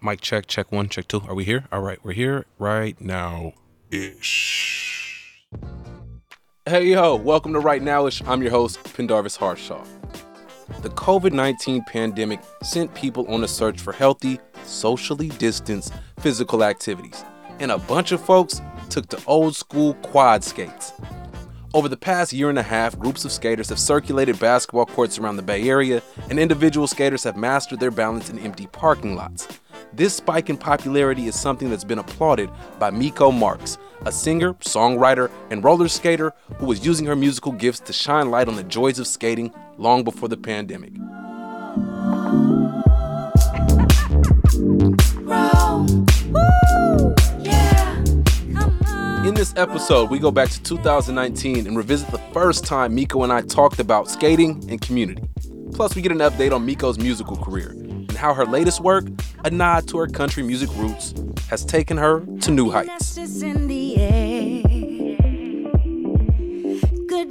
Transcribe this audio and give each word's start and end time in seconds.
Mic 0.00 0.20
check, 0.20 0.46
check 0.46 0.70
one, 0.70 0.88
check 0.88 1.08
two. 1.08 1.22
Are 1.26 1.34
we 1.34 1.44
here? 1.44 1.64
All 1.72 1.80
right, 1.80 1.98
we're 2.04 2.12
here 2.12 2.46
right 2.56 2.98
now. 3.00 3.54
Ish. 3.90 5.44
Hey 6.64 6.92
yo, 6.92 7.16
welcome 7.16 7.52
to 7.54 7.58
Right 7.58 7.82
Now 7.82 8.06
Ish. 8.06 8.22
I'm 8.24 8.40
your 8.40 8.52
host, 8.52 8.78
Pendarvis 8.94 9.34
Harshaw. 9.34 9.84
The 10.82 10.90
COVID 10.90 11.32
19 11.32 11.82
pandemic 11.82 12.38
sent 12.62 12.94
people 12.94 13.26
on 13.26 13.42
a 13.42 13.48
search 13.48 13.80
for 13.80 13.92
healthy, 13.92 14.38
socially 14.62 15.30
distanced 15.30 15.92
physical 16.20 16.62
activities, 16.62 17.24
and 17.58 17.72
a 17.72 17.78
bunch 17.78 18.12
of 18.12 18.20
folks 18.20 18.60
took 18.90 19.08
to 19.08 19.20
old 19.26 19.56
school 19.56 19.94
quad 19.94 20.44
skates. 20.44 20.92
Over 21.74 21.88
the 21.88 21.96
past 21.96 22.32
year 22.32 22.50
and 22.50 22.58
a 22.58 22.62
half, 22.62 22.96
groups 22.96 23.24
of 23.24 23.32
skaters 23.32 23.68
have 23.68 23.80
circulated 23.80 24.38
basketball 24.38 24.86
courts 24.86 25.18
around 25.18 25.36
the 25.36 25.42
Bay 25.42 25.68
Area, 25.68 26.02
and 26.30 26.38
individual 26.38 26.86
skaters 26.86 27.24
have 27.24 27.36
mastered 27.36 27.80
their 27.80 27.90
balance 27.90 28.30
in 28.30 28.38
empty 28.38 28.68
parking 28.68 29.16
lots. 29.16 29.48
This 29.94 30.14
spike 30.14 30.50
in 30.50 30.58
popularity 30.58 31.26
is 31.26 31.38
something 31.38 31.70
that's 31.70 31.84
been 31.84 31.98
applauded 31.98 32.50
by 32.78 32.90
Miko 32.90 33.32
Marks, 33.32 33.78
a 34.04 34.12
singer, 34.12 34.52
songwriter, 34.54 35.30
and 35.50 35.64
roller 35.64 35.88
skater 35.88 36.32
who 36.58 36.66
was 36.66 36.84
using 36.84 37.06
her 37.06 37.16
musical 37.16 37.52
gifts 37.52 37.80
to 37.80 37.92
shine 37.92 38.30
light 38.30 38.48
on 38.48 38.56
the 38.56 38.62
joys 38.64 38.98
of 38.98 39.06
skating 39.06 39.52
long 39.78 40.04
before 40.04 40.28
the 40.28 40.36
pandemic. 40.36 40.92
In 49.26 49.34
this 49.34 49.54
episode, 49.56 50.10
we 50.10 50.18
go 50.18 50.30
back 50.30 50.50
to 50.50 50.62
2019 50.62 51.66
and 51.66 51.76
revisit 51.76 52.10
the 52.10 52.18
first 52.32 52.64
time 52.64 52.94
Miko 52.94 53.22
and 53.22 53.32
I 53.32 53.40
talked 53.40 53.80
about 53.80 54.10
skating 54.10 54.64
and 54.68 54.80
community. 54.80 55.22
Plus, 55.72 55.96
we 55.96 56.02
get 56.02 56.12
an 56.12 56.18
update 56.18 56.52
on 56.52 56.66
Miko's 56.66 56.98
musical 56.98 57.36
career 57.36 57.74
how 58.18 58.34
her 58.34 58.44
latest 58.44 58.80
work, 58.80 59.06
a 59.44 59.50
nod 59.50 59.88
to 59.88 59.98
her 59.98 60.06
country 60.06 60.42
music 60.42 60.68
roots, 60.74 61.14
has 61.48 61.64
taken 61.64 61.96
her 61.96 62.20
to 62.40 62.50
new 62.50 62.70
heights. 62.70 63.14
Good 63.14 63.28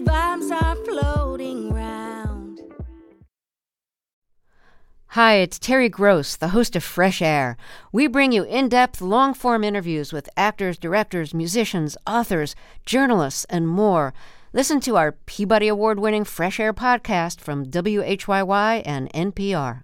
vibes 0.06 0.50
are 0.52 0.76
floating 0.78 1.72
round. 1.72 2.62
Hi, 5.12 5.36
it's 5.36 5.59
Terry 5.59 5.90
Gross, 5.90 6.36
the 6.36 6.50
host 6.50 6.76
of 6.76 6.84
Fresh 6.84 7.22
Air. 7.22 7.58
We 7.92 8.08
bring 8.08 8.31
you 8.31 8.44
in 8.44 8.70
depth, 8.70 9.02
long 9.02 9.34
form 9.34 9.64
interviews 9.64 10.14
with 10.14 10.30
actors, 10.38 10.78
directors, 10.78 11.34
musicians, 11.34 11.97
authors, 12.06 12.56
journalists, 12.86 13.46
and 13.50 13.68
more. 13.68 14.14
Listen 14.53 14.80
to 14.81 14.96
our 14.96 15.12
Peabody 15.12 15.68
Award 15.68 16.00
winning 16.00 16.24
Fresh 16.24 16.59
Air 16.59 16.74
podcast 16.74 17.40
from 17.40 17.66
WHYY 17.66 18.81
and 18.86 19.12
NPR. 19.14 19.84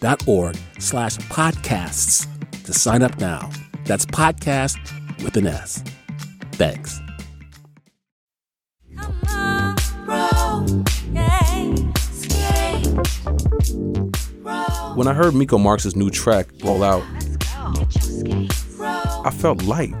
donate.kqed.org 0.00 0.56
slash 0.78 1.16
podcasts 1.18 2.26
to 2.64 2.72
sign 2.72 3.02
up 3.02 3.18
now. 3.18 3.50
That's 3.84 4.06
podcast 4.06 4.76
with 5.22 5.36
an 5.36 5.46
S. 5.46 5.82
Thanks. 6.52 7.00
When 14.96 15.06
I 15.06 15.12
heard 15.12 15.34
Miko 15.34 15.58
Marks' 15.58 15.94
new 15.94 16.10
track 16.10 16.46
roll 16.64 16.82
out, 16.82 17.04
I 18.80 19.30
felt 19.30 19.62
light, 19.62 19.94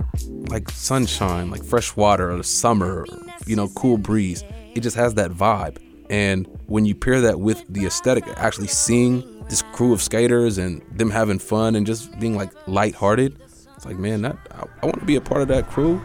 like 0.48 0.70
sunshine, 0.70 1.50
like 1.50 1.62
fresh 1.62 1.94
water, 1.96 2.32
or 2.32 2.42
summer, 2.42 3.04
you 3.46 3.56
know, 3.56 3.68
cool 3.76 3.98
breeze. 3.98 4.42
It 4.74 4.80
just 4.80 4.96
has 4.96 5.14
that 5.14 5.30
vibe. 5.32 5.78
And 6.08 6.46
when 6.66 6.86
you 6.86 6.94
pair 6.94 7.20
that 7.20 7.40
with 7.40 7.62
the 7.68 7.84
aesthetic, 7.84 8.24
actually 8.36 8.68
seeing 8.68 9.35
this 9.48 9.62
crew 9.72 9.92
of 9.92 10.02
skaters 10.02 10.58
and 10.58 10.82
them 10.90 11.10
having 11.10 11.38
fun 11.38 11.76
and 11.76 11.86
just 11.86 12.18
being 12.18 12.36
like 12.36 12.50
lighthearted, 12.66 13.38
it's 13.76 13.84
like, 13.84 13.98
man, 13.98 14.22
that 14.22 14.36
I, 14.52 14.64
I 14.82 14.86
want 14.86 15.00
to 15.00 15.04
be 15.04 15.16
a 15.16 15.20
part 15.20 15.42
of 15.42 15.48
that 15.48 15.68
crew. 15.68 16.00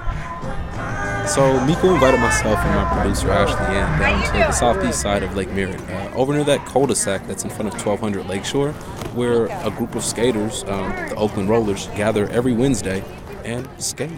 So 1.27 1.63
Miko 1.65 1.93
invited 1.93 2.19
myself 2.19 2.59
and 2.59 2.75
my 2.75 3.01
producer 3.01 3.31
Ashley 3.31 3.77
Ann 3.77 3.99
down 3.99 4.23
to 4.25 4.31
the 4.33 4.51
southeast 4.51 4.99
side 4.99 5.23
of 5.23 5.35
Lake 5.35 5.51
Merritt, 5.51 5.79
uh, 5.89 6.11
over 6.15 6.33
near 6.33 6.43
that 6.43 6.65
cul-de-sac 6.65 7.25
that's 7.27 7.43
in 7.43 7.49
front 7.49 7.67
of 7.67 7.73
1200 7.73 8.27
Lakeshore, 8.27 8.73
where 9.13 9.45
a 9.65 9.71
group 9.71 9.95
of 9.95 10.03
skaters, 10.03 10.63
um, 10.63 10.89
the 11.07 11.15
Oakland 11.15 11.47
Rollers, 11.47 11.87
gather 11.95 12.27
every 12.29 12.53
Wednesday 12.53 13.03
and 13.45 13.69
skate. 13.77 14.11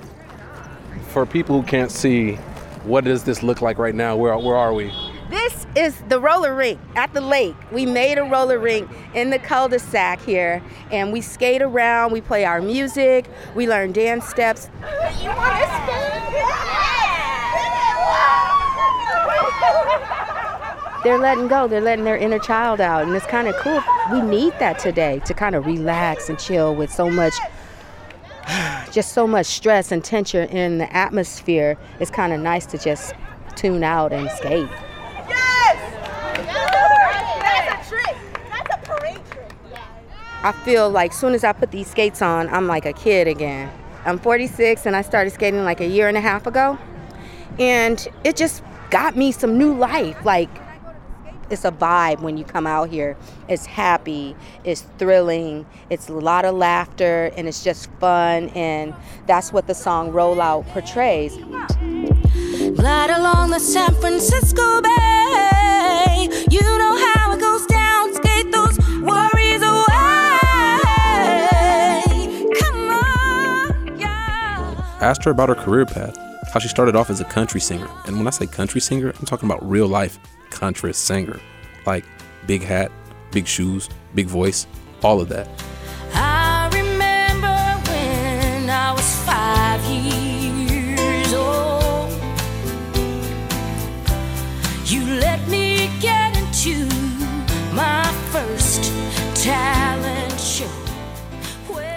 For 1.09 1.25
people 1.25 1.61
who 1.61 1.67
can't 1.67 1.91
see, 1.91 2.35
what 2.83 3.03
does 3.03 3.23
this 3.23 3.43
look 3.43 3.61
like 3.61 3.77
right 3.77 3.93
now? 3.93 4.15
Where 4.15 4.35
where 4.37 4.55
are 4.55 4.73
we? 4.73 4.91
This 5.29 5.62
is 5.75 5.95
the 6.09 6.19
roller 6.19 6.55
rink 6.55 6.79
at 6.95 7.13
the 7.13 7.21
lake. 7.21 7.55
We 7.71 7.85
made 7.85 8.17
a 8.17 8.23
roller 8.23 8.59
rink 8.59 8.89
in 9.13 9.29
the 9.29 9.39
cul-de-sac 9.39 10.21
here, 10.21 10.61
and 10.91 11.11
we 11.11 11.21
skate 11.21 11.61
around. 11.61 12.11
We 12.11 12.21
play 12.21 12.45
our 12.45 12.61
music. 12.61 13.27
We 13.55 13.67
learn 13.67 13.91
dance 13.91 14.25
steps. 14.25 14.69
You 15.21 15.29
want 15.29 15.57
to 15.57 15.65
skate? 15.65 16.23
They're 21.03 21.19
letting 21.19 21.49
go. 21.49 21.67
They're 21.67 21.81
letting 21.81 22.05
their 22.05 22.15
inner 22.15 22.39
child 22.39 22.79
out, 22.79 23.03
and 23.03 23.13
it's 23.13 23.25
kind 23.25 23.49
of 23.49 23.55
cool. 23.55 23.83
We 24.11 24.21
need 24.21 24.53
that 24.59 24.79
today 24.79 25.21
to 25.25 25.33
kind 25.33 25.53
of 25.53 25.65
relax 25.65 26.29
and 26.29 26.39
chill 26.39 26.73
with 26.73 26.93
so 26.93 27.09
much, 27.09 27.33
just 28.91 29.11
so 29.11 29.27
much 29.27 29.47
stress 29.47 29.91
and 29.91 30.01
tension 30.01 30.47
in 30.47 30.77
the 30.77 30.95
atmosphere. 30.95 31.77
It's 31.99 32.09
kind 32.09 32.31
of 32.31 32.39
nice 32.39 32.65
to 32.67 32.77
just 32.77 33.13
tune 33.55 33.83
out 33.83 34.13
and 34.13 34.29
skate. 34.31 34.69
I 40.43 40.51
feel 40.51 40.89
like 40.89 41.13
soon 41.13 41.33
as 41.33 41.45
I 41.45 41.53
put 41.53 41.71
these 41.71 41.89
skates 41.89 42.21
on, 42.21 42.49
I'm 42.49 42.67
like 42.67 42.85
a 42.85 42.91
kid 42.91 43.29
again. 43.29 43.71
I'm 44.05 44.19
46 44.19 44.85
and 44.85 44.93
I 44.93 45.01
started 45.01 45.31
skating 45.31 45.63
like 45.63 45.79
a 45.79 45.87
year 45.87 46.09
and 46.09 46.17
a 46.17 46.21
half 46.21 46.45
ago. 46.45 46.77
And 47.57 48.05
it 48.25 48.35
just 48.35 48.61
got 48.89 49.15
me 49.15 49.31
some 49.31 49.57
new 49.57 49.73
life. 49.73 50.17
Like, 50.25 50.49
it's 51.49 51.63
a 51.63 51.71
vibe 51.71 52.19
when 52.19 52.37
you 52.37 52.43
come 52.43 52.67
out 52.67 52.89
here. 52.89 53.15
It's 53.47 53.65
happy, 53.65 54.35
it's 54.65 54.81
thrilling, 54.97 55.65
it's 55.89 56.09
a 56.09 56.13
lot 56.13 56.43
of 56.43 56.55
laughter, 56.55 57.31
and 57.37 57.47
it's 57.47 57.63
just 57.63 57.89
fun. 58.01 58.49
And 58.49 58.93
that's 59.27 59.53
what 59.53 59.67
the 59.67 59.75
song 59.75 60.11
Rollout 60.11 60.67
portrays. 60.67 61.37
Glide 62.75 63.11
along 63.11 63.51
the 63.51 63.59
San 63.59 63.93
Francisco 63.95 64.81
Bay. 64.81 66.29
You 66.49 66.61
know 66.61 67.13
how 67.13 67.37
Asked 75.03 75.25
her 75.25 75.31
about 75.31 75.49
her 75.49 75.55
career 75.55 75.85
path, 75.85 76.17
how 76.53 76.61
she 76.61 76.69
started 76.69 76.95
off 76.95 77.09
as 77.09 77.19
a 77.19 77.25
country 77.25 77.59
singer. 77.59 77.89
And 78.05 78.15
when 78.15 78.25
I 78.25 78.29
say 78.29 78.47
country 78.47 78.79
singer, 78.79 79.11
I'm 79.19 79.25
talking 79.25 79.49
about 79.49 79.69
real 79.69 79.85
life 79.85 80.17
country 80.49 80.93
singer. 80.93 81.41
Like 81.85 82.05
big 82.47 82.63
hat, 82.63 82.89
big 83.29 83.45
shoes, 83.45 83.89
big 84.15 84.27
voice, 84.27 84.65
all 85.01 85.19
of 85.19 85.27
that. 85.27 85.49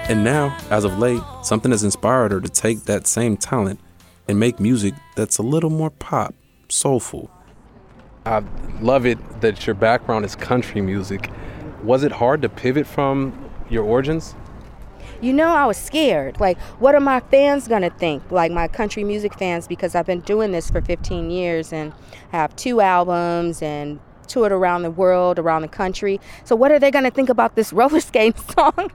And 0.08 0.22
now, 0.22 0.56
as 0.70 0.84
of 0.84 0.98
late, 0.98 1.22
something 1.42 1.72
has 1.72 1.82
inspired 1.82 2.30
her 2.30 2.40
to 2.40 2.48
take 2.48 2.84
that 2.84 3.06
same 3.06 3.36
talent 3.36 3.80
and 4.28 4.38
make 4.38 4.60
music 4.60 4.94
that's 5.16 5.38
a 5.38 5.42
little 5.42 5.70
more 5.70 5.90
pop, 5.90 6.32
soulful. 6.68 7.30
I 8.24 8.44
love 8.80 9.04
it 9.04 9.18
that 9.40 9.66
your 9.66 9.74
background 9.74 10.24
is 10.24 10.36
country 10.36 10.80
music. 10.80 11.30
Was 11.82 12.04
it 12.04 12.12
hard 12.12 12.42
to 12.42 12.48
pivot 12.48 12.86
from 12.86 13.50
your 13.68 13.82
origins? 13.82 14.34
you 15.20 15.32
know 15.32 15.48
I 15.48 15.66
was 15.66 15.76
scared. 15.76 16.38
Like, 16.40 16.58
what 16.78 16.94
are 16.94 17.00
my 17.00 17.20
fans 17.20 17.68
gonna 17.68 17.90
think? 17.90 18.30
Like 18.30 18.52
my 18.52 18.68
country 18.68 19.04
music 19.04 19.34
fans, 19.38 19.66
because 19.66 19.94
I've 19.94 20.06
been 20.06 20.20
doing 20.20 20.52
this 20.52 20.70
for 20.70 20.80
15 20.80 21.30
years 21.30 21.72
and 21.72 21.92
I 22.32 22.36
have 22.36 22.54
two 22.56 22.80
albums 22.80 23.62
and 23.62 23.98
toured 24.26 24.52
around 24.52 24.82
the 24.82 24.90
world, 24.90 25.38
around 25.38 25.62
the 25.62 25.68
country. 25.68 26.20
So 26.44 26.54
what 26.56 26.70
are 26.70 26.78
they 26.78 26.90
gonna 26.90 27.10
think 27.10 27.28
about 27.28 27.56
this 27.56 27.72
roller 27.72 28.00
skating 28.00 28.40
song? 28.54 28.90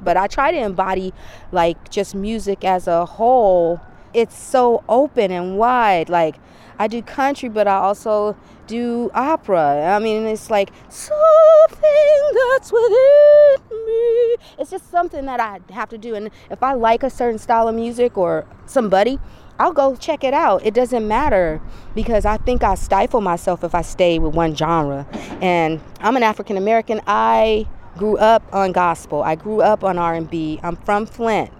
But 0.00 0.16
I 0.16 0.26
try 0.26 0.50
to 0.50 0.58
embody 0.58 1.12
like 1.52 1.90
just 1.90 2.14
music 2.14 2.64
as 2.64 2.86
a 2.86 3.06
whole. 3.06 3.80
It's 4.14 4.36
so 4.36 4.82
open 4.88 5.30
and 5.30 5.58
wide. 5.58 6.08
Like 6.08 6.36
I 6.78 6.88
do 6.88 7.02
country, 7.02 7.48
but 7.48 7.66
I 7.66 7.76
also 7.76 8.36
do 8.66 9.10
opera. 9.14 9.94
I 9.94 9.98
mean, 9.98 10.26
it's 10.26 10.50
like 10.50 10.70
something 10.88 12.32
that's 12.50 12.72
within 12.72 13.86
me. 13.86 14.36
It's 14.58 14.70
just 14.70 14.90
something 14.90 15.24
that 15.26 15.40
I 15.40 15.60
have 15.72 15.88
to 15.90 15.98
do. 15.98 16.14
And 16.14 16.30
if 16.50 16.62
I 16.62 16.74
like 16.74 17.02
a 17.02 17.10
certain 17.10 17.38
style 17.38 17.68
of 17.68 17.74
music 17.74 18.18
or 18.18 18.44
somebody, 18.66 19.18
I'll 19.58 19.72
go 19.72 19.96
check 19.96 20.22
it 20.22 20.34
out. 20.34 20.66
It 20.66 20.74
doesn't 20.74 21.08
matter 21.08 21.62
because 21.94 22.26
I 22.26 22.36
think 22.36 22.62
I 22.62 22.74
stifle 22.74 23.22
myself 23.22 23.64
if 23.64 23.74
I 23.74 23.82
stay 23.82 24.18
with 24.18 24.34
one 24.34 24.54
genre. 24.54 25.06
And 25.40 25.80
I'm 26.00 26.16
an 26.16 26.22
African 26.22 26.56
American. 26.56 27.00
I 27.06 27.66
grew 27.96 28.16
up 28.18 28.42
on 28.52 28.72
gospel. 28.72 29.22
I 29.22 29.34
grew 29.34 29.60
up 29.60 29.82
on 29.82 29.98
R&B. 29.98 30.60
I'm 30.62 30.76
from 30.76 31.06
Flint. 31.06 31.50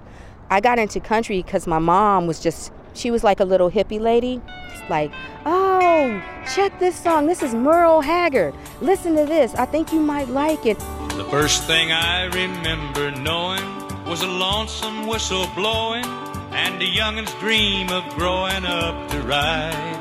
I 0.51 0.61
got 0.61 0.79
into 0.79 1.01
country 1.01 1.43
because 1.43 1.67
my 1.67 1.79
mom 1.79 2.27
was 2.27 2.41
just 2.41 2.73
she 2.95 3.11
was 3.11 3.23
like 3.23 3.41
a 3.41 3.45
little 3.45 3.71
hippie 3.71 4.01
lady. 4.01 4.41
Like, 4.89 5.13
oh, 5.45 6.23
check 6.55 6.79
this 6.79 6.99
song. 6.99 7.27
This 7.27 7.43
is 7.43 7.55
Merle 7.55 8.01
Haggard. 8.01 8.55
Listen 8.81 9.17
to 9.17 9.27
this. 9.27 9.55
I 9.55 9.67
think 9.67 9.93
you 9.93 10.01
might 10.01 10.29
like 10.29 10.65
it. 10.65 10.79
The 11.11 11.27
first 11.31 11.65
thing 11.65 11.93
I 11.93 12.25
remember 12.27 13.11
knowing 13.11 13.65
was 14.07 14.23
a 14.23 14.29
lonesome 14.29 15.07
whistle 15.09 15.49
blowing 15.55 16.05
and 16.53 16.81
a 16.81 16.87
youngin's 16.87 17.33
dream 17.35 17.91
of 17.91 18.05
growing 18.15 18.65
up 18.65 19.11
to 19.11 19.21
ride 19.23 19.97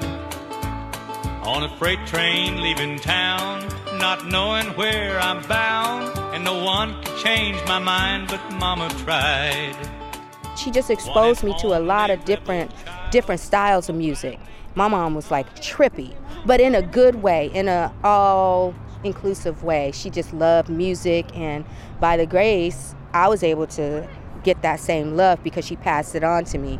on 1.44 1.64
a 1.64 1.78
freight 1.78 2.06
train 2.08 2.62
leaving 2.62 2.98
town, 3.00 3.68
not 4.00 4.26
knowing 4.26 4.66
where 4.78 5.20
I'm 5.20 5.42
bound, 5.48 5.65
and 6.86 6.94
no 6.94 6.98
one 6.98 7.04
could 7.04 7.18
change 7.18 7.58
my 7.68 7.80
mind, 7.80 8.28
but 8.28 8.42
Mama 8.54 8.90
tried. 9.00 9.76
She 10.58 10.72
just 10.72 10.90
exposed 10.90 11.44
me 11.44 11.56
to 11.60 11.78
a 11.78 11.80
lot 11.80 12.10
of 12.10 12.24
different 12.26 12.72
different 13.12 13.42
styles 13.42 13.90
of 13.90 13.96
music. 13.96 14.40
My 14.76 14.88
mom 14.88 15.16
was 15.16 15.32
like 15.32 15.54
trippy, 15.56 16.14
but 16.46 16.60
in 16.60 16.76
a 16.76 16.82
good 16.82 17.16
way, 17.16 17.50
in 17.54 17.68
a 17.68 17.94
all 18.04 18.74
inclusive 19.04 19.64
way. 19.64 19.92
She 19.94 20.10
just 20.10 20.34
loved 20.34 20.70
music 20.70 21.26
and 21.36 21.66
by 22.00 22.18
the 22.18 22.26
grace, 22.26 22.96
I 23.14 23.28
was 23.28 23.44
able 23.44 23.68
to 23.68 24.08
get 24.44 24.62
that 24.64 24.80
same 24.80 25.16
love 25.16 25.44
because 25.44 25.66
she 25.66 25.76
passed 25.76 26.16
it 26.16 26.24
on 26.24 26.44
to 26.46 26.58
me. 26.58 26.80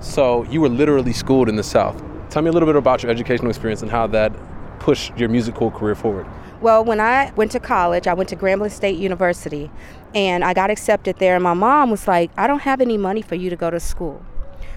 So 0.00 0.44
you 0.44 0.60
were 0.60 0.68
literally 0.68 1.12
schooled 1.12 1.48
in 1.48 1.56
the 1.56 1.62
South. 1.62 2.02
Tell 2.30 2.42
me 2.42 2.48
a 2.48 2.52
little 2.52 2.66
bit 2.66 2.76
about 2.76 3.02
your 3.02 3.10
educational 3.10 3.50
experience 3.50 3.82
and 3.82 3.90
how 3.90 4.06
that 4.08 4.32
pushed 4.88 5.18
your 5.18 5.28
musical 5.28 5.70
career 5.70 5.94
forward. 5.94 6.26
Well, 6.62 6.82
when 6.82 6.98
I 6.98 7.30
went 7.36 7.52
to 7.52 7.60
college, 7.60 8.06
I 8.06 8.14
went 8.14 8.30
to 8.30 8.36
Grambling 8.36 8.70
State 8.70 8.98
University 8.98 9.70
and 10.14 10.42
I 10.42 10.54
got 10.54 10.70
accepted 10.70 11.18
there. 11.18 11.34
And 11.34 11.44
my 11.44 11.52
mom 11.52 11.90
was 11.90 12.08
like, 12.08 12.30
I 12.38 12.46
don't 12.46 12.62
have 12.62 12.80
any 12.80 12.96
money 12.96 13.20
for 13.20 13.34
you 13.34 13.50
to 13.50 13.56
go 13.56 13.68
to 13.68 13.78
school. 13.80 14.24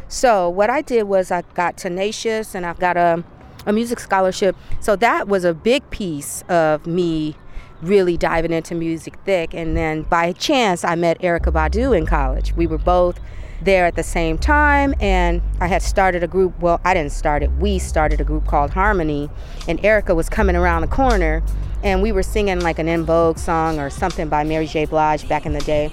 So, 0.10 0.50
what 0.50 0.70
I 0.70 0.82
did 0.82 1.04
was 1.04 1.32
I 1.32 1.44
got 1.54 1.78
tenacious 1.78 2.54
and 2.54 2.66
I 2.66 2.74
got 2.74 2.98
a, 2.98 3.24
a 3.66 3.72
music 3.72 4.02
scholarship. 4.02 4.58
So, 4.82 4.98
that 4.98 5.30
was 5.30 5.46
a 5.46 5.54
big 5.54 5.90
piece 5.92 6.42
of 6.50 6.86
me 6.86 7.38
really 7.82 8.18
diving 8.18 8.52
into 8.52 8.76
music 8.76 9.18
thick. 9.24 9.54
And 9.54 9.78
then 9.78 10.02
by 10.02 10.34
chance, 10.34 10.84
I 10.84 10.96
met 10.96 11.22
Erykah 11.22 11.54
Badu 11.54 11.98
in 11.98 12.06
college. 12.06 12.54
We 12.58 12.68
were 12.68 12.78
both 12.78 13.18
there 13.62 13.86
at 13.86 13.96
the 13.96 14.04
same 14.04 14.38
time 14.38 14.94
and 15.00 15.42
I 15.60 15.68
had 15.68 15.82
started 15.82 16.24
a 16.24 16.28
group 16.28 16.60
well 16.60 16.82
I 16.84 16.94
didn't 16.94 17.12
start 17.12 17.44
it 17.44 17.52
we 17.54 17.80
started 17.80 18.20
a 18.20 18.24
group 18.24 18.48
called 18.48 18.72
Harmony 18.72 19.30
and 19.68 19.80
Erykah 19.82 20.16
was 20.16 20.30
coming 20.30 20.56
around 20.56 20.82
the 20.82 20.88
corner 20.88 21.44
and 21.84 22.02
we 22.02 22.12
were 22.12 22.24
singing 22.24 22.60
like 22.60 22.80
an 22.80 22.88
En 22.88 23.06
Vogue 23.06 23.38
song 23.38 23.80
or 23.80 23.90
something 23.90 24.30
by 24.30 24.44
Mary 24.44 24.68
J. 24.68 24.86
Blige 24.86 25.28
back 25.28 25.46
in 25.46 25.54
the 25.54 25.62
day. 25.62 25.92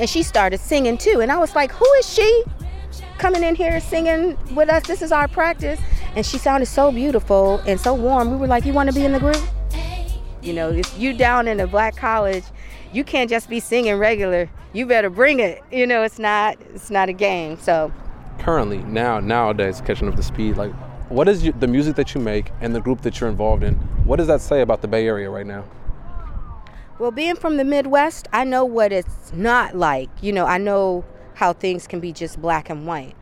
And 0.00 0.10
she 0.10 0.22
started 0.22 0.58
singing 0.58 0.98
too 0.98 1.20
and 1.20 1.32
I 1.32 1.38
was 1.38 1.54
like 1.54 1.72
who 1.72 1.86
is 1.98 2.12
she 2.12 2.44
coming 3.18 3.42
in 3.42 3.54
here 3.54 3.80
singing 3.80 4.38
with 4.54 4.68
us? 4.68 4.86
This 4.86 5.02
is 5.02 5.10
our 5.10 5.26
practice. 5.26 5.80
And 6.14 6.24
she 6.24 6.38
sounded 6.38 6.66
so 6.66 6.92
beautiful 6.92 7.58
and 7.66 7.80
so 7.80 7.94
warm. 7.94 8.30
We 8.30 8.36
were 8.36 8.46
like 8.46 8.64
you 8.64 8.72
want 8.72 8.88
to 8.88 8.94
be 8.94 9.04
in 9.04 9.12
the 9.12 9.20
group? 9.20 9.42
You 10.42 10.52
know 10.52 10.70
if 10.70 10.96
you 10.98 11.12
down 11.12 11.48
in 11.48 11.58
a 11.58 11.66
black 11.66 11.96
college 11.96 12.44
you 12.92 13.04
can't 13.04 13.28
just 13.28 13.50
be 13.50 13.60
singing 13.60 13.96
regular 13.96 14.48
you 14.76 14.86
better 14.86 15.10
bring 15.10 15.40
it 15.40 15.62
you 15.70 15.86
know 15.86 16.02
it's 16.02 16.18
not 16.18 16.56
it's 16.74 16.90
not 16.90 17.08
a 17.08 17.12
game 17.12 17.58
so 17.58 17.92
Currently, 18.38 18.78
now, 18.78 19.18
nowadays, 19.18 19.80
catching 19.80 20.08
up 20.08 20.16
to 20.16 20.22
speed, 20.22 20.56
like, 20.56 20.72
what 21.08 21.28
is 21.28 21.44
you, 21.44 21.52
the 21.52 21.66
music 21.66 21.96
that 21.96 22.14
you 22.14 22.20
make 22.20 22.50
and 22.60 22.74
the 22.74 22.80
group 22.80 23.02
that 23.02 23.20
you're 23.20 23.30
involved 23.30 23.62
in? 23.62 23.74
What 24.04 24.16
does 24.16 24.26
that 24.26 24.40
say 24.40 24.60
about 24.60 24.82
the 24.82 24.88
Bay 24.88 25.06
Area 25.06 25.30
right 25.30 25.46
now? 25.46 25.64
Well, 26.98 27.10
being 27.10 27.36
from 27.36 27.56
the 27.56 27.64
Midwest, 27.64 28.28
I 28.32 28.44
know 28.44 28.64
what 28.64 28.92
it's 28.92 29.32
not 29.32 29.76
like. 29.76 30.08
You 30.20 30.32
know, 30.32 30.46
I 30.46 30.58
know 30.58 31.04
how 31.34 31.52
things 31.52 31.86
can 31.86 32.00
be 32.00 32.12
just 32.12 32.40
black 32.40 32.70
and 32.70 32.86
white. 32.86 33.14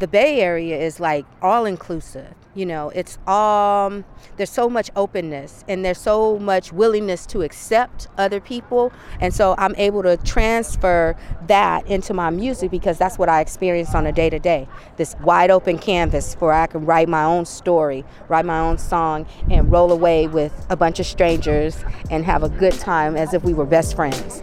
The 0.00 0.08
Bay 0.08 0.40
Area 0.40 0.76
is 0.76 0.98
like 0.98 1.24
all 1.40 1.66
inclusive. 1.66 2.34
You 2.54 2.66
know, 2.66 2.90
it's 2.90 3.18
um 3.26 4.04
there's 4.36 4.50
so 4.50 4.68
much 4.68 4.90
openness 4.96 5.64
and 5.68 5.84
there's 5.84 5.98
so 5.98 6.38
much 6.38 6.72
willingness 6.72 7.26
to 7.26 7.42
accept 7.42 8.08
other 8.18 8.40
people. 8.40 8.92
And 9.20 9.32
so 9.32 9.54
I'm 9.58 9.74
able 9.76 10.02
to 10.02 10.16
transfer 10.18 11.16
that 11.46 11.86
into 11.86 12.14
my 12.14 12.30
music 12.30 12.70
because 12.70 12.98
that's 12.98 13.18
what 13.18 13.28
I 13.28 13.40
experience 13.40 13.94
on 13.94 14.06
a 14.06 14.12
day 14.12 14.30
to 14.30 14.38
day. 14.38 14.68
This 14.96 15.14
wide 15.22 15.50
open 15.50 15.78
canvas 15.78 16.34
where 16.34 16.52
I 16.52 16.66
can 16.66 16.84
write 16.84 17.08
my 17.08 17.24
own 17.24 17.44
story, 17.44 18.04
write 18.28 18.44
my 18.44 18.58
own 18.58 18.78
song, 18.78 19.26
and 19.50 19.70
roll 19.70 19.92
away 19.92 20.26
with 20.26 20.52
a 20.70 20.76
bunch 20.76 21.00
of 21.00 21.06
strangers 21.06 21.84
and 22.10 22.24
have 22.24 22.42
a 22.42 22.48
good 22.48 22.74
time 22.74 23.16
as 23.16 23.34
if 23.34 23.44
we 23.44 23.54
were 23.54 23.66
best 23.66 23.94
friends. 23.94 24.42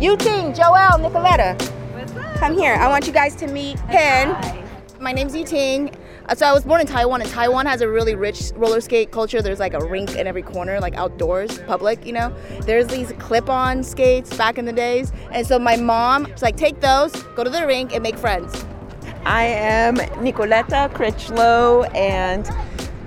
Eugene, 0.00 0.54
Joel, 0.54 0.98
Nicoletta. 0.98 1.79
Come 2.40 2.56
here. 2.56 2.72
I 2.76 2.88
want 2.88 3.06
you 3.06 3.12
guys 3.12 3.36
to 3.36 3.46
meet 3.48 3.76
Pen. 3.88 4.34
My 4.98 5.12
name's 5.12 5.34
Yiting. 5.34 5.94
Uh, 6.26 6.34
So 6.34 6.46
I 6.46 6.54
was 6.54 6.64
born 6.64 6.80
in 6.80 6.86
Taiwan, 6.86 7.20
and 7.20 7.28
Taiwan 7.28 7.66
has 7.66 7.82
a 7.82 7.88
really 7.88 8.14
rich 8.14 8.52
roller 8.56 8.80
skate 8.80 9.10
culture. 9.10 9.42
There's 9.42 9.60
like 9.60 9.74
a 9.74 9.84
rink 9.84 10.16
in 10.16 10.26
every 10.26 10.40
corner, 10.40 10.80
like 10.80 10.94
outdoors, 10.94 11.58
public, 11.66 12.06
you 12.06 12.14
know. 12.14 12.34
There's 12.62 12.86
these 12.86 13.12
clip-on 13.18 13.82
skates 13.84 14.34
back 14.34 14.56
in 14.56 14.64
the 14.64 14.72
days, 14.72 15.12
and 15.32 15.46
so 15.46 15.58
my 15.58 15.76
mom 15.76 16.32
was 16.32 16.40
like, 16.40 16.56
"Take 16.56 16.80
those, 16.80 17.12
go 17.36 17.44
to 17.44 17.50
the 17.50 17.66
rink, 17.66 17.92
and 17.92 18.02
make 18.02 18.16
friends." 18.16 18.64
I 19.26 19.44
am 19.44 19.96
Nicoletta 19.96 20.94
Critchlow, 20.94 21.82
and 21.94 22.50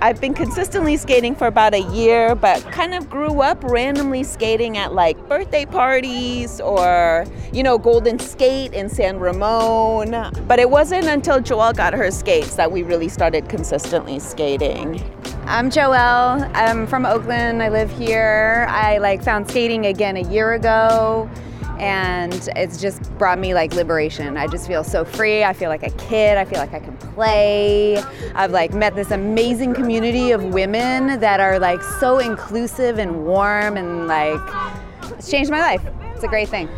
I've 0.04 0.20
been 0.20 0.34
consistently 0.34 0.98
skating 0.98 1.34
for 1.34 1.46
about 1.46 1.72
a 1.72 1.80
year, 1.80 2.34
but 2.34 2.62
kind 2.70 2.92
of 2.92 3.08
grew 3.08 3.40
up 3.40 3.64
randomly 3.64 4.22
skating 4.22 4.76
at 4.76 4.92
like 4.92 5.16
birthday 5.30 5.64
parties 5.64 6.60
or, 6.60 7.24
you 7.54 7.62
know, 7.62 7.78
Golden 7.78 8.18
Skate 8.18 8.74
in 8.74 8.90
San 8.90 9.18
Ramon. 9.18 10.10
But 10.46 10.58
it 10.58 10.68
wasn't 10.68 11.06
until 11.06 11.40
Joelle 11.40 11.74
got 11.74 11.94
her 11.94 12.10
skates 12.10 12.54
that 12.56 12.70
we 12.70 12.82
really 12.82 13.08
started 13.08 13.48
consistently 13.48 14.18
skating. 14.18 15.02
I'm 15.46 15.70
Joelle. 15.70 16.50
I'm 16.54 16.86
from 16.86 17.06
Oakland. 17.06 17.62
I 17.62 17.70
live 17.70 17.90
here. 17.90 18.66
I 18.68 18.98
like 18.98 19.24
found 19.24 19.48
skating 19.48 19.86
again 19.86 20.18
a 20.18 20.28
year 20.28 20.52
ago 20.52 21.30
and 21.78 22.48
it's 22.56 22.80
just 22.80 23.02
brought 23.18 23.38
me 23.38 23.54
like 23.54 23.74
liberation. 23.74 24.36
I 24.36 24.46
just 24.46 24.66
feel 24.66 24.84
so 24.84 25.04
free. 25.04 25.44
I 25.44 25.52
feel 25.52 25.68
like 25.68 25.82
a 25.82 25.90
kid. 25.90 26.38
I 26.38 26.44
feel 26.44 26.58
like 26.58 26.72
I 26.72 26.80
can 26.80 26.96
play. 26.96 27.98
I've 28.34 28.52
like 28.52 28.72
met 28.72 28.94
this 28.94 29.10
amazing 29.10 29.74
community 29.74 30.30
of 30.30 30.42
women 30.42 31.20
that 31.20 31.40
are 31.40 31.58
like 31.58 31.82
so 32.00 32.18
inclusive 32.18 32.98
and 32.98 33.24
warm 33.24 33.76
and 33.76 34.06
like 34.06 34.40
it's 35.12 35.30
changed 35.30 35.50
my 35.50 35.60
life. 35.60 35.82
It's 36.14 36.24
a 36.24 36.28
great 36.28 36.48
thing. 36.48 36.68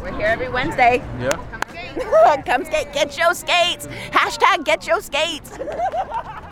We're 0.00 0.16
here 0.16 0.26
every 0.26 0.48
Wednesday. 0.48 1.02
Yeah. 1.20 2.42
Come 2.46 2.64
skate, 2.64 2.92
get 2.92 3.16
your 3.16 3.34
skates. 3.34 3.86
Hashtag 4.10 4.64
get 4.64 4.86
your 4.86 5.00
skates. 5.00 5.58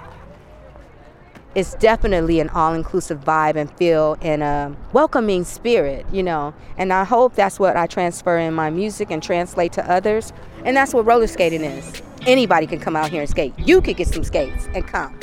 it's 1.54 1.75
definitely 1.75 2.40
an 2.40 2.49
all-inclusive 2.50 3.20
vibe 3.20 3.56
and 3.56 3.70
feel 3.76 4.16
and 4.20 4.42
a 4.42 4.75
welcoming 4.92 5.44
spirit, 5.44 6.04
you 6.12 6.23
know. 6.23 6.52
And 6.76 6.92
I 6.92 7.04
hope 7.04 7.34
that's 7.34 7.61
what 7.61 7.76
I 7.76 7.87
transfer 7.87 8.37
in 8.38 8.54
my 8.54 8.70
music 8.70 9.11
and 9.11 9.23
translate 9.23 9.73
to 9.75 9.90
others. 9.90 10.32
And 10.64 10.76
that's 10.76 10.92
what 10.92 11.06
roller 11.06 11.26
skating 11.26 11.62
is. 11.62 12.02
Anybody 12.26 12.66
can 12.66 12.80
come 12.80 12.96
out 12.96 13.11
here 13.11 13.20
and 13.20 13.30
skate. 13.30 13.52
You 13.58 13.80
could 13.80 13.96
get 13.96 14.08
some 14.08 14.25
skates 14.25 14.68
and 14.75 14.87
come. 14.87 15.18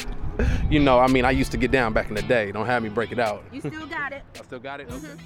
You 0.69 0.79
know, 0.79 0.99
I 0.99 1.07
mean, 1.07 1.25
I 1.25 1.31
used 1.31 1.51
to 1.51 1.57
get 1.57 1.71
down 1.71 1.93
back 1.93 2.07
in 2.09 2.15
the 2.15 2.21
day. 2.21 2.51
Don't 2.51 2.65
have 2.65 2.81
me 2.81 2.89
break 2.89 3.11
it 3.11 3.19
out. 3.19 3.43
You 3.51 3.59
still 3.59 3.87
got 3.87 4.13
it. 4.13 4.23
I 4.39 4.43
still 4.43 4.59
got 4.59 4.79
it? 4.79 4.87
Mm-hmm. 4.87 5.05
Okay. 5.05 5.23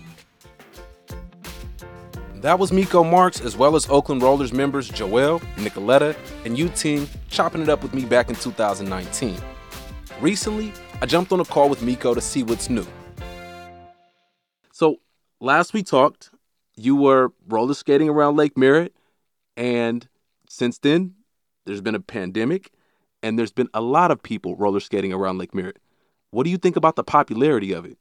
That 2.42 2.60
was 2.60 2.72
Miko 2.72 3.04
Marks, 3.04 3.42
as 3.42 3.58
well 3.58 3.76
as 3.76 3.90
Oakland 3.90 4.22
Rollers 4.22 4.54
members 4.54 4.90
Joelle, 4.92 5.40
Nicoletta, 5.56 6.16
and 6.46 6.58
Yuting 6.58 7.08
chopping 7.30 7.62
it 7.62 7.70
up 7.70 7.82
with 7.82 7.94
me 7.94 8.06
back 8.06 8.30
in 8.30 8.36
2019. 8.36 9.40
Recently, 10.22 10.72
I 11.02 11.06
jumped 11.06 11.32
on 11.32 11.40
a 11.40 11.46
call 11.46 11.70
with 11.70 11.82
Miko 11.82 12.14
to 12.14 12.22
see 12.22 12.44
what's 12.44 12.70
new. 12.70 12.86
So, 14.72 14.98
last 15.42 15.74
we 15.74 15.84
talked, 15.84 16.32
you 16.76 16.96
were 16.96 17.34
roller 17.48 17.74
skating 17.74 18.10
around 18.10 18.38
Lake 18.38 18.58
Merritt, 18.58 18.94
and 19.58 20.08
since 20.50 20.78
then, 20.78 21.16
there's 21.66 21.82
been 21.82 21.96
a 21.96 22.00
pandemic, 22.00 22.72
and 23.22 23.38
there's 23.38 23.52
been 23.52 23.70
a 23.74 23.82
lot 23.82 24.12
of 24.12 24.24
people 24.24 24.56
roller 24.56 24.80
skating 24.80 25.12
around 25.12 25.38
Lake 25.38 25.54
Merritt. 25.54 25.80
What 26.32 26.44
do 26.44 26.50
you 26.50 26.58
think 26.58 26.76
about 26.76 26.96
the 26.96 27.04
popularity 27.04 27.74
of 27.74 27.86
it? 27.86 27.98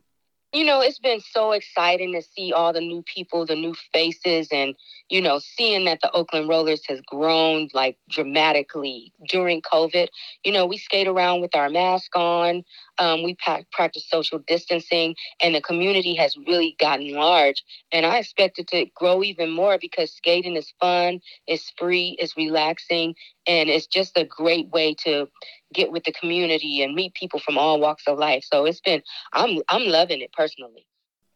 You 0.54 0.64
know, 0.64 0.80
it's 0.80 1.00
been 1.00 1.20
so 1.20 1.52
exciting 1.52 2.12
to 2.12 2.22
see 2.22 2.52
all 2.52 2.72
the 2.72 2.80
new 2.80 3.02
people, 3.02 3.44
the 3.44 3.56
new 3.56 3.74
faces, 3.92 4.48
and, 4.52 4.74
you 5.10 5.20
know, 5.20 5.40
seeing 5.40 5.84
that 5.86 5.98
the 6.00 6.10
Oakland 6.12 6.48
Rollers 6.48 6.82
has 6.88 7.00
grown 7.00 7.68
like 7.74 7.98
dramatically 8.08 9.12
during 9.28 9.60
COVID. 9.62 10.08
You 10.44 10.52
know, 10.52 10.64
we 10.64 10.78
skate 10.78 11.08
around 11.08 11.40
with 11.40 11.56
our 11.56 11.68
mask 11.68 12.16
on, 12.16 12.62
um, 12.98 13.22
we 13.22 13.36
practice 13.72 14.08
social 14.08 14.38
distancing, 14.46 15.14
and 15.40 15.54
the 15.54 15.60
community 15.60 16.14
has 16.14 16.36
really 16.46 16.76
gotten 16.78 17.12
large. 17.12 17.62
And 17.92 18.06
I 18.06 18.18
expect 18.18 18.58
it 18.58 18.68
to 18.68 18.86
grow 18.94 19.22
even 19.22 19.50
more 19.50 19.78
because 19.80 20.12
skating 20.12 20.56
is 20.56 20.72
fun, 20.80 21.20
it's 21.46 21.72
free, 21.78 22.16
it's 22.18 22.36
relaxing, 22.36 23.14
and 23.46 23.68
it's 23.68 23.86
just 23.86 24.16
a 24.16 24.24
great 24.24 24.68
way 24.70 24.94
to 25.04 25.28
get 25.72 25.90
with 25.90 26.04
the 26.04 26.12
community 26.12 26.82
and 26.82 26.94
meet 26.94 27.14
people 27.14 27.40
from 27.40 27.58
all 27.58 27.80
walks 27.80 28.04
of 28.06 28.18
life. 28.18 28.44
So 28.46 28.64
it's 28.64 28.80
been 28.80 29.02
I'm 29.32 29.58
I'm 29.68 29.86
loving 29.86 30.20
it 30.20 30.32
personally. 30.32 30.86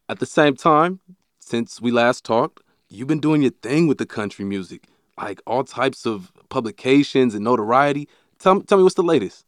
At 0.07 0.19
the 0.19 0.25
same 0.25 0.55
time, 0.55 0.99
since 1.39 1.81
we 1.81 1.91
last 1.91 2.23
talked, 2.23 2.63
you've 2.89 3.07
been 3.07 3.19
doing 3.19 3.41
your 3.41 3.51
thing 3.51 3.87
with 3.87 3.97
the 3.97 4.05
country 4.05 4.43
music, 4.43 4.85
like 5.17 5.41
all 5.45 5.63
types 5.63 6.05
of 6.05 6.31
publications 6.49 7.35
and 7.35 7.43
notoriety. 7.43 8.07
Tell, 8.39 8.61
tell 8.61 8.77
me 8.77 8.83
what's 8.83 8.95
the 8.95 9.03
latest? 9.03 9.45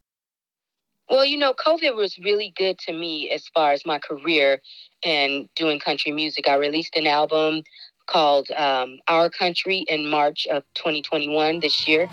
Well, 1.12 1.26
you 1.26 1.36
know, 1.36 1.54
COVID 1.54 1.94
was 1.98 2.18
really 2.20 2.54
good 2.56 2.80
to 2.88 2.94
me 2.94 3.30
as 3.32 3.46
far 3.50 3.74
as 3.74 3.86
my 3.86 4.00
career 4.00 4.62
and 5.04 5.50
doing 5.58 5.78
country 5.78 6.14
music. 6.14 6.48
I 6.48 6.56
released 6.56 6.96
an 6.96 7.06
album 7.06 7.64
called 8.08 8.50
um, 8.52 8.98
Our 9.10 9.30
Country 9.30 9.80
in 9.90 10.10
March 10.10 10.48
of 10.50 10.64
2021 10.76 11.60
this 11.60 11.86
year. 11.86 12.10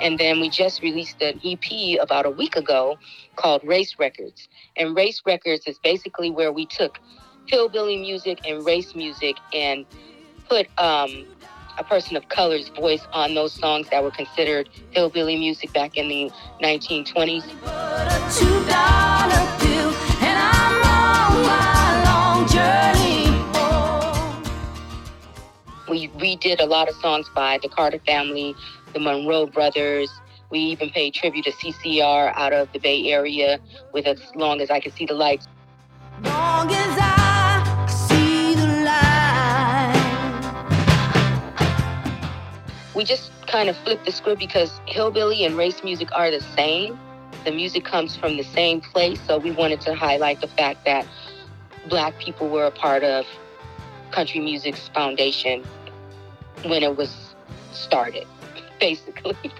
And 0.00 0.16
then 0.16 0.38
we 0.38 0.48
just 0.48 0.80
released 0.80 1.20
an 1.20 1.40
EP 1.44 1.98
about 2.00 2.24
a 2.24 2.30
week 2.30 2.54
ago 2.54 2.98
called 3.34 3.64
Race 3.64 3.96
Records. 3.98 4.48
And 4.76 4.94
Race 4.94 5.22
Records 5.26 5.66
is 5.66 5.76
basically 5.80 6.30
where 6.30 6.52
we 6.52 6.66
took 6.66 7.00
hillbilly 7.48 7.96
music 7.96 8.40
and 8.46 8.64
race 8.64 8.94
music 8.94 9.36
and 9.52 9.84
put 10.48 10.66
um, 10.78 11.26
a 11.78 11.84
person 11.84 12.16
of 12.16 12.28
color's 12.28 12.68
voice 12.68 13.02
on 13.12 13.34
those 13.34 13.52
songs 13.52 13.88
that 13.90 14.02
were 14.02 14.10
considered 14.10 14.68
hillbilly 14.90 15.36
music 15.36 15.72
back 15.72 15.96
in 15.96 16.08
the 16.08 16.30
1920s. 16.62 17.44
We 25.88 26.08
redid 26.08 26.60
a 26.60 26.66
lot 26.66 26.88
of 26.88 26.94
songs 26.96 27.30
by 27.34 27.58
the 27.62 27.68
Carter 27.68 27.98
family, 28.00 28.54
the 28.92 29.00
Monroe 29.00 29.46
brothers. 29.46 30.10
We 30.50 30.58
even 30.60 30.90
paid 30.90 31.14
tribute 31.14 31.46
to 31.46 31.52
CCR 31.52 32.32
out 32.34 32.52
of 32.52 32.70
the 32.72 32.78
Bay 32.78 33.10
Area 33.10 33.58
with 33.92 34.06
As 34.06 34.20
Long 34.34 34.60
as 34.60 34.70
I 34.70 34.80
Can 34.80 34.92
See 34.92 35.06
the 35.06 35.14
Lights. 35.14 35.46
Long 36.22 36.70
as 36.70 36.98
I 36.98 37.17
We 42.98 43.04
just 43.04 43.30
kind 43.46 43.68
of 43.68 43.76
flipped 43.76 44.06
the 44.06 44.10
script 44.10 44.40
because 44.40 44.80
hillbilly 44.86 45.44
and 45.44 45.56
race 45.56 45.84
music 45.84 46.08
are 46.10 46.32
the 46.32 46.40
same. 46.40 46.98
The 47.44 47.52
music 47.52 47.84
comes 47.84 48.16
from 48.16 48.36
the 48.36 48.42
same 48.42 48.80
place, 48.80 49.20
so 49.24 49.38
we 49.38 49.52
wanted 49.52 49.80
to 49.82 49.94
highlight 49.94 50.40
the 50.40 50.48
fact 50.48 50.84
that 50.84 51.06
black 51.88 52.18
people 52.18 52.48
were 52.48 52.64
a 52.64 52.72
part 52.72 53.04
of 53.04 53.24
country 54.10 54.40
music's 54.40 54.88
foundation 54.88 55.64
when 56.64 56.82
it 56.82 56.96
was 56.96 57.36
started 57.70 58.26
basically. 58.80 59.52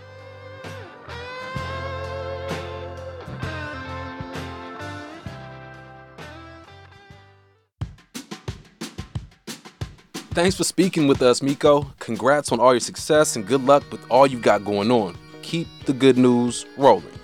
Thanks 10.39 10.55
for 10.55 10.63
speaking 10.63 11.09
with 11.09 11.21
us, 11.21 11.43
Miko. 11.43 11.91
Congrats 11.99 12.53
on 12.53 12.61
all 12.61 12.73
your 12.73 12.79
success 12.79 13.35
and 13.35 13.45
good 13.45 13.65
luck 13.65 13.83
with 13.91 14.09
all 14.09 14.25
you've 14.25 14.41
got 14.41 14.65
going 14.65 14.89
on. 14.89 15.19
Keep 15.43 15.67
the 15.85 15.93
good 15.93 16.17
news 16.17 16.65
rolling. 16.77 17.19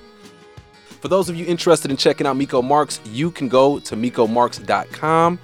For 1.00 1.06
those 1.06 1.28
of 1.28 1.36
you 1.36 1.46
interested 1.46 1.92
in 1.92 1.96
checking 1.96 2.26
out 2.26 2.36
Miko 2.36 2.60
Marks, 2.60 3.00
you 3.04 3.30
can 3.30 3.48
go 3.48 3.78
to 3.78 3.94
mikomarks.com. 3.94 5.38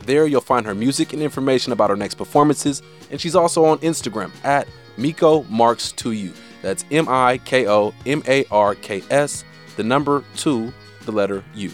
There 0.00 0.26
you'll 0.26 0.42
find 0.42 0.66
her 0.66 0.74
music 0.74 1.14
and 1.14 1.22
information 1.22 1.72
about 1.72 1.88
her 1.88 1.96
next 1.96 2.16
performances, 2.16 2.82
and 3.10 3.18
she's 3.18 3.34
also 3.34 3.64
on 3.64 3.78
Instagram 3.78 4.30
at 4.44 4.68
Miko 4.98 5.44
Marks 5.44 5.92
to 5.92 6.12
you. 6.12 6.30
That's 6.60 6.84
M 6.90 7.08
I 7.08 7.38
K 7.38 7.66
O 7.66 7.94
M 8.04 8.22
A 8.28 8.44
R 8.50 8.74
K 8.74 9.02
S, 9.08 9.44
the 9.76 9.82
number 9.82 10.24
two, 10.36 10.74
the 11.06 11.12
letter 11.12 11.42
U. 11.54 11.70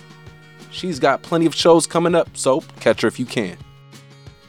She's 0.70 1.00
got 1.00 1.22
plenty 1.22 1.46
of 1.46 1.56
shows 1.56 1.88
coming 1.88 2.14
up, 2.14 2.36
so 2.36 2.60
catch 2.78 3.00
her 3.00 3.08
if 3.08 3.18
you 3.18 3.26
can. 3.26 3.56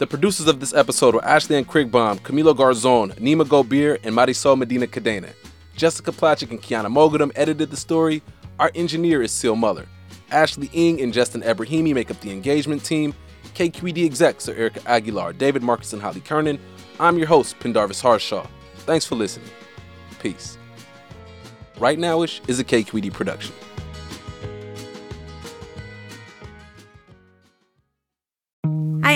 The 0.01 0.07
producers 0.07 0.47
of 0.47 0.59
this 0.59 0.73
episode 0.73 1.13
were 1.13 1.23
Ashley 1.23 1.57
Ann 1.57 1.65
Krigbaum, 1.65 2.19
Camilo 2.21 2.55
Garzon, 2.55 3.13
Nimah 3.19 3.45
Gobir, 3.45 3.99
and 4.03 4.15
Marisol 4.15 4.57
Medina 4.57 4.87
Cadena. 4.87 5.29
Jessica 5.75 6.11
Placzek 6.11 6.49
and 6.49 6.59
Kyana 6.59 6.87
Moghadam 6.87 7.31
edited 7.35 7.69
the 7.69 7.77
story. 7.77 8.23
Our 8.57 8.71
engineer 8.73 9.21
is 9.21 9.31
Seal 9.31 9.55
Muller. 9.55 9.85
Ashley 10.31 10.71
Ing 10.73 10.99
and 11.01 11.13
Justin 11.13 11.43
Ebrahimi 11.43 11.93
make 11.93 12.09
up 12.09 12.19
the 12.21 12.31
engagement 12.31 12.83
team. 12.83 13.13
KQED 13.53 14.03
execs 14.03 14.49
are 14.49 14.55
Erica 14.55 14.81
Aguilar, 14.87 15.33
David 15.33 15.61
Marcus, 15.61 15.93
and 15.93 16.01
Holly 16.01 16.21
Kernan. 16.21 16.59
I'm 16.99 17.19
your 17.19 17.27
host, 17.27 17.59
Pendarvis 17.59 18.01
Harshaw. 18.01 18.47
Thanks 18.77 19.05
for 19.05 19.13
listening. 19.13 19.51
Peace. 20.19 20.57
Right 21.77 21.99
Nowish 21.99 22.41
is 22.49 22.59
a 22.59 22.63
KQED 22.63 23.13
production. 23.13 23.53